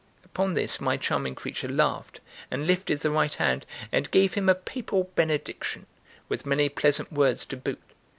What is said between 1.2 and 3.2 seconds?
creature laughed, and lifted the